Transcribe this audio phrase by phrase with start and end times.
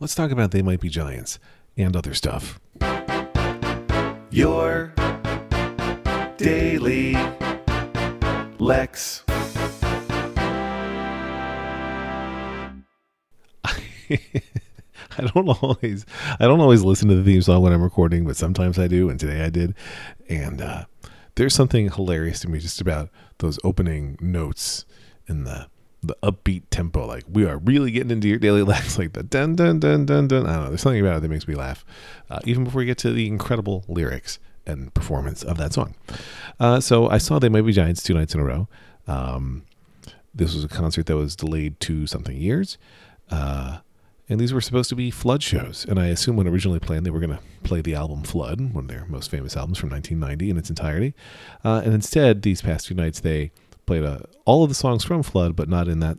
[0.00, 1.38] let's talk about They Might Be Giants
[1.76, 2.58] and other stuff.
[4.30, 4.94] Your
[6.38, 7.12] Daily
[8.58, 9.24] Lex.
[15.18, 16.06] I don't always
[16.38, 19.10] I don't always listen to the theme song when I'm recording, but sometimes I do,
[19.10, 19.74] and today I did.
[20.28, 20.86] And uh,
[21.34, 24.86] there's something hilarious to me just about those opening notes
[25.28, 25.68] in the
[26.02, 27.06] the upbeat tempo.
[27.06, 30.28] Like we are really getting into your daily lives, like the dun dun dun dun
[30.28, 30.46] dun.
[30.46, 30.68] I don't know.
[30.68, 31.84] There's something about it that makes me laugh,
[32.30, 35.94] uh, even before we get to the incredible lyrics and performance of that song.
[36.58, 38.68] Uh, so I saw They Might Be Giants two nights in a row.
[39.06, 39.64] Um,
[40.34, 42.78] this was a concert that was delayed to something years.
[43.30, 43.78] Uh,
[44.28, 45.84] and these were supposed to be Flood shows.
[45.88, 48.84] And I assume when originally planned, they were going to play the album Flood, one
[48.84, 51.14] of their most famous albums from 1990 in its entirety.
[51.64, 53.50] Uh, and instead, these past two nights, they
[53.86, 56.18] played uh, all of the songs from Flood, but not in that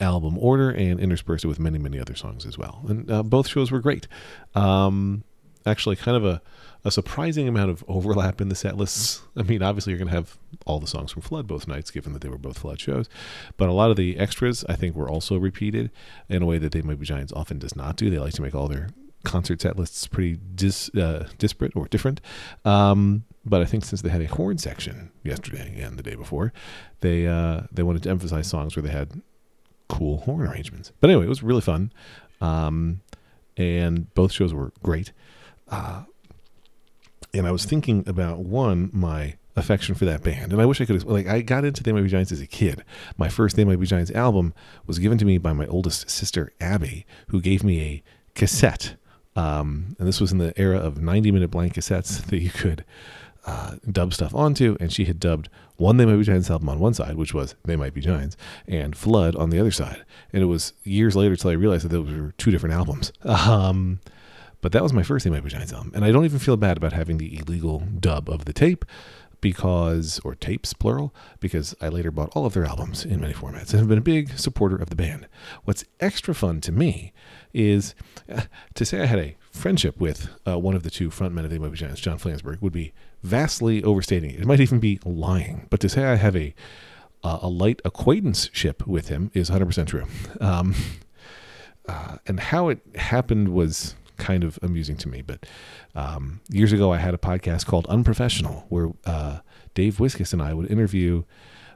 [0.00, 2.84] album order, and interspersed it with many, many other songs as well.
[2.88, 4.08] And uh, both shows were great.
[4.54, 5.24] Um,
[5.66, 6.42] actually, kind of a
[6.84, 9.22] a surprising amount of overlap in the set lists.
[9.36, 12.12] I mean, obviously, you're going to have all the songs from Flood both nights, given
[12.12, 13.08] that they were both Flood shows.
[13.56, 15.90] But a lot of the extras, I think, were also repeated
[16.28, 18.10] in a way that They Might Be Giants often does not do.
[18.10, 18.88] They like to make all their
[19.24, 22.20] concert set lists pretty dis, uh, disparate or different.
[22.64, 26.52] Um, but I think since they had a horn section yesterday and the day before,
[27.00, 29.20] they uh, they wanted to emphasize songs where they had
[29.88, 30.92] cool horn arrangements.
[31.00, 31.92] But anyway, it was really fun,
[32.40, 33.00] um,
[33.56, 35.12] and both shows were great.
[35.68, 36.04] Uh,
[37.34, 40.84] and I was thinking about one my affection for that band, and I wish I
[40.84, 41.04] could.
[41.04, 42.84] Like I got into They Might Giants as a kid.
[43.16, 44.54] My first They Might Be Giants album
[44.86, 48.02] was given to me by my oldest sister Abby, who gave me a
[48.34, 48.96] cassette.
[49.34, 52.84] Um, and this was in the era of 90 minute blank cassettes that you could
[53.44, 56.78] uh, dub stuff onto, and she had dubbed one They Might Be Giants album on
[56.78, 58.36] one side, which was They Might Be Giants,
[58.68, 60.04] and Flood on the other side.
[60.32, 63.12] And it was years later till I realized that those were two different albums.
[63.24, 64.00] Um,
[64.60, 65.92] but that was my first They Might Be Giants album.
[65.94, 68.84] And I don't even feel bad about having the illegal dub of the tape
[69.40, 73.70] because, or tapes plural, because I later bought all of their albums in many formats
[73.70, 75.26] and have been a big supporter of the band.
[75.64, 77.12] What's extra fun to me
[77.52, 77.96] is
[78.32, 78.42] uh,
[78.74, 81.58] to say I had a friendship with uh, one of the two frontmen of the
[81.58, 82.92] Might Giants, John Flansburgh, would be
[83.22, 84.40] vastly overstating it.
[84.40, 85.68] It might even be lying.
[85.70, 86.52] But to say I have a
[87.22, 90.06] uh, a light acquaintanceship with him is 100% true.
[90.40, 90.74] Um,
[91.88, 95.22] uh, and how it happened was kind of amusing to me.
[95.22, 95.46] But
[95.94, 99.38] um, years ago, I had a podcast called Unprofessional, where uh,
[99.74, 101.22] Dave Wiskus and I would interview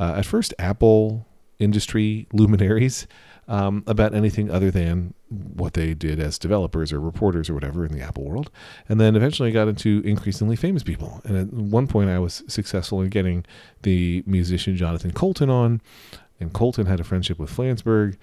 [0.00, 1.27] uh, at first Apple
[1.58, 3.06] industry luminaries
[3.48, 7.92] um, about anything other than what they did as developers or reporters or whatever in
[7.92, 8.50] the Apple world.
[8.88, 11.22] And then eventually I got into increasingly famous people.
[11.24, 13.44] And at one point, I was successful in getting
[13.82, 15.80] the musician Jonathan Coulton on.
[16.38, 18.16] And Coulton had a friendship with Flansburgh.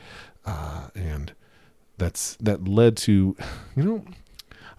[0.46, 1.34] Uh, and
[1.98, 3.36] that's that led to,
[3.76, 4.06] you know,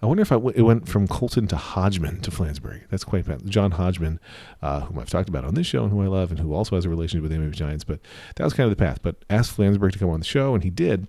[0.01, 2.81] I wonder if it went from Coulton to Hodgman to Flansburgh.
[2.89, 3.49] That's quite bad.
[3.49, 4.19] John Hodgman,
[4.61, 6.75] uh, whom I've talked about on this show and who I love, and who also
[6.75, 7.83] has a relationship with the Amy Giants.
[7.83, 7.99] But
[8.35, 8.99] that was kind of the path.
[9.01, 11.07] But asked Flansburgh to come on the show, and he did.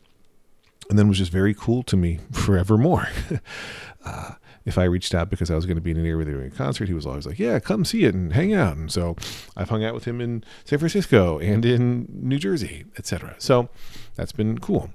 [0.88, 3.08] And then was just very cool to me forevermore.
[4.06, 4.34] uh,
[4.64, 6.32] if I reached out because I was going to be in an area where they
[6.32, 8.76] were doing a concert, he was always like, "Yeah, come see it and hang out."
[8.76, 9.16] And so
[9.56, 13.34] I've hung out with him in San Francisco and in New Jersey, etc.
[13.38, 13.68] So
[14.14, 14.90] that's been cool.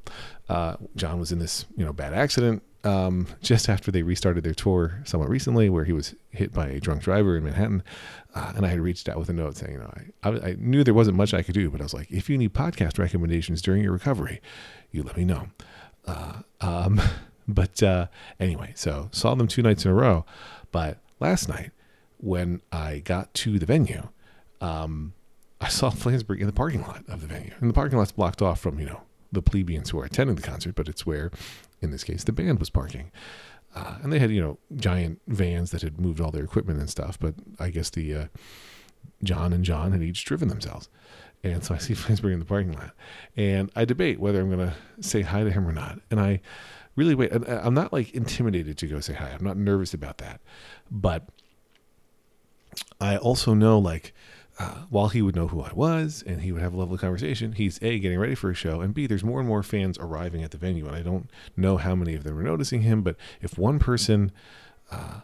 [0.50, 4.54] Uh, John was in this, you know, bad accident um, just after they restarted their
[4.54, 7.84] tour somewhat recently, where he was hit by a drunk driver in Manhattan.
[8.36, 10.56] Uh, and I had reached out with a note saying, you know, I, I, I,
[10.58, 12.98] knew there wasn't much I could do, but I was like, if you need podcast
[13.00, 14.42] recommendations during your recovery,
[14.92, 15.48] you let me know.
[16.06, 17.00] Uh, um,
[17.48, 18.08] but uh,
[18.40, 20.26] anyway, so saw them two nights in a row.
[20.72, 21.72] But last night,
[22.18, 24.10] when I got to the venue,
[24.60, 25.14] um,
[25.62, 27.54] I saw Flansburgh in the parking lot of the venue.
[27.60, 29.02] And the parking lot's blocked off from, you know,
[29.34, 31.32] the plebeians who are attending the concert, but it's where,
[31.82, 33.12] in this case, the band was parking.
[33.76, 36.90] Uh, and they had, you know, giant vans that had moved all their equipment and
[36.90, 37.20] stuff.
[37.20, 38.26] But I guess the uh,
[39.24, 40.90] John and John had each driven themselves.
[41.44, 42.92] And so I see Flansburgh in the parking lot.
[43.36, 46.00] And I debate whether I'm going to say hi to him or not.
[46.12, 46.40] And I
[46.96, 47.32] really wait.
[47.34, 49.30] I'm not like intimidated to go say hi.
[49.30, 50.40] I'm not nervous about that.
[50.92, 51.28] But
[53.02, 54.14] I also know, like,
[54.60, 57.54] uh, while he would know who I was and he would have a lovely conversation,
[57.54, 60.44] he's A, getting ready for a show, and B, there's more and more fans arriving
[60.44, 60.86] at the venue.
[60.86, 64.32] And I don't know how many of them are noticing him, but if one person
[64.92, 65.22] uh,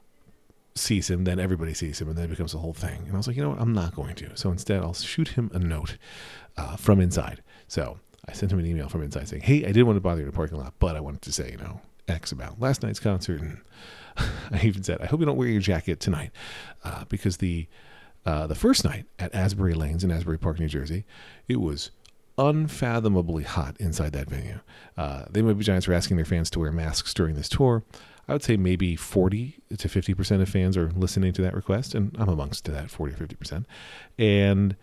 [0.73, 3.03] sees him, then everybody sees him, and then it becomes a whole thing.
[3.05, 3.61] And I was like, you know what?
[3.61, 4.35] I'm not going to.
[4.35, 5.97] So instead, I'll shoot him a note
[6.57, 7.43] uh, from inside.
[7.67, 10.21] So I sent him an email from inside saying, hey, I didn't want to bother
[10.21, 12.81] you in the parking lot, but I wanted to say, you know, X about last
[12.81, 13.41] night's concert.
[13.41, 13.61] And
[14.51, 16.31] I even said, I hope you don't wear your jacket tonight
[16.83, 17.67] uh, because the
[18.25, 21.05] uh, the first night at Asbury Lanes in Asbury Park, New Jersey,
[21.47, 21.91] it was
[22.37, 24.59] unfathomably hot inside that venue.
[24.97, 27.83] Uh, the MLB Giants were asking their fans to wear masks during this tour.
[28.27, 32.15] I would say maybe 40 to 50% of fans are listening to that request, and
[32.19, 33.65] I'm amongst that 40 or 50%.
[34.17, 34.75] And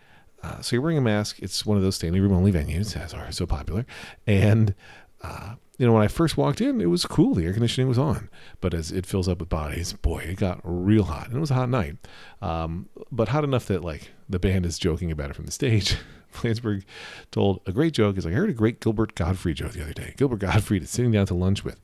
[0.43, 1.39] uh, so you're wearing a mask.
[1.39, 3.85] It's one of those standing room only venues, as are so popular.
[4.27, 4.75] And,
[5.21, 7.35] uh, you know, when I first walked in, it was cool.
[7.35, 8.29] The air conditioning was on.
[8.61, 11.27] But as it fills up with bodies, boy, it got real hot.
[11.27, 11.97] And it was a hot night.
[12.41, 15.95] Um, but hot enough that, like, the band is joking about it from the stage.
[16.33, 16.83] Flansburgh
[17.31, 18.15] told a great joke.
[18.15, 20.13] He's like, I heard a great Gilbert Gottfried joke the other day.
[20.17, 21.79] Gilbert Gottfried is sitting down to lunch with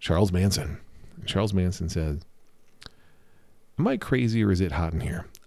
[0.00, 0.78] Charles Manson.
[1.16, 2.24] And Charles Manson said,
[3.78, 5.26] Am I crazy or is it hot in here?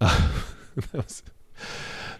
[0.92, 1.22] That was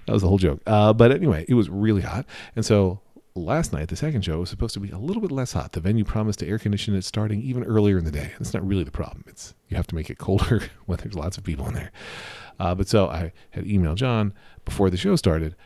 [0.07, 0.61] that was the whole joke.
[0.67, 2.27] Uh, but anyway, it was really hot.
[2.55, 3.01] And so
[3.37, 5.73] last night, the second show was supposed to be a little bit less hot.
[5.73, 8.33] The venue promised to air condition it starting even earlier in the day.
[8.39, 9.25] That's not really the problem.
[9.27, 11.93] It's you have to make it colder when there's lots of people in there.
[12.61, 14.33] Uh, but so I had emailed John
[14.65, 15.57] before the show started.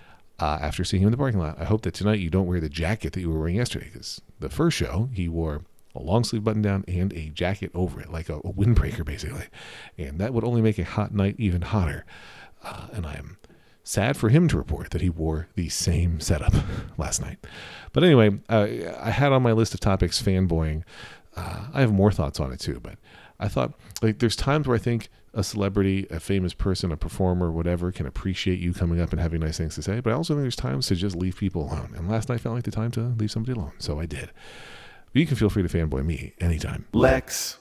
[0.41, 2.61] Uh, after seeing him in the parking lot, I hope that tonight you don't wear
[2.61, 3.91] the jacket that you were wearing yesterday.
[3.93, 5.62] Because the first show he wore
[5.97, 9.47] a long sleeve button down and a jacket over it, like a, a windbreaker basically,
[9.99, 12.06] and that would only make a hot night even hotter.
[12.62, 13.37] Uh, and I am
[13.88, 16.52] Sad for him to report that he wore the same setup
[16.99, 17.38] last night.
[17.94, 18.67] But anyway, uh,
[19.00, 20.82] I had on my list of topics fanboying.
[21.35, 22.99] Uh, I have more thoughts on it too, but
[23.40, 27.50] I thought like there's times where I think a celebrity, a famous person, a performer,
[27.50, 30.00] whatever, can appreciate you coming up and having nice things to say.
[30.00, 31.94] But I also think there's times to just leave people alone.
[31.96, 34.31] And last night felt like the time to leave somebody alone, so I did.
[35.14, 36.85] But you can feel free to fanboy me anytime.
[36.93, 37.56] Lex